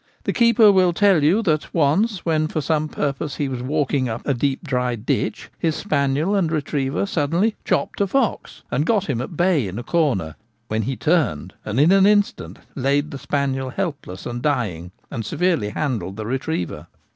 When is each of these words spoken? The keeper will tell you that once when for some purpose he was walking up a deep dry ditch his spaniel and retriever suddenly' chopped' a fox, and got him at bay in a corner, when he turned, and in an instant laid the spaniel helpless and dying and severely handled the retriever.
The 0.23 0.33
keeper 0.33 0.71
will 0.71 0.93
tell 0.93 1.21
you 1.23 1.43
that 1.43 1.75
once 1.75 2.25
when 2.25 2.47
for 2.47 2.59
some 2.59 2.87
purpose 2.89 3.35
he 3.35 3.47
was 3.47 3.61
walking 3.61 4.09
up 4.09 4.25
a 4.25 4.33
deep 4.33 4.63
dry 4.63 4.95
ditch 4.95 5.51
his 5.59 5.75
spaniel 5.75 6.33
and 6.35 6.51
retriever 6.51 7.05
suddenly' 7.05 7.55
chopped' 7.65 8.01
a 8.01 8.07
fox, 8.07 8.63
and 8.71 8.83
got 8.87 9.05
him 9.07 9.21
at 9.21 9.37
bay 9.37 9.67
in 9.67 9.77
a 9.77 9.83
corner, 9.83 10.37
when 10.69 10.81
he 10.81 10.95
turned, 10.95 11.53
and 11.63 11.79
in 11.79 11.91
an 11.91 12.07
instant 12.07 12.57
laid 12.73 13.11
the 13.11 13.19
spaniel 13.19 13.69
helpless 13.69 14.25
and 14.25 14.41
dying 14.41 14.89
and 15.11 15.23
severely 15.23 15.69
handled 15.69 16.17
the 16.17 16.25
retriever. 16.25 16.87